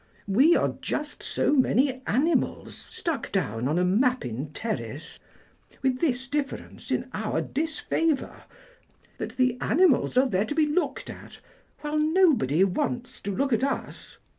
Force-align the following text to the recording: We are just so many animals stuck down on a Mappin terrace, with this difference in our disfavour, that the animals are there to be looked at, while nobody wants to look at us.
We 0.27 0.55
are 0.55 0.73
just 0.81 1.21
so 1.21 1.53
many 1.53 2.01
animals 2.07 2.73
stuck 2.75 3.31
down 3.31 3.67
on 3.67 3.77
a 3.77 3.85
Mappin 3.85 4.51
terrace, 4.51 5.19
with 5.83 5.99
this 5.99 6.27
difference 6.27 6.89
in 6.89 7.07
our 7.13 7.39
disfavour, 7.39 8.45
that 9.19 9.37
the 9.37 9.59
animals 9.61 10.17
are 10.17 10.27
there 10.27 10.45
to 10.45 10.55
be 10.55 10.65
looked 10.65 11.07
at, 11.11 11.39
while 11.81 11.99
nobody 11.99 12.63
wants 12.63 13.21
to 13.21 13.31
look 13.35 13.53
at 13.53 13.63
us. 13.63 14.17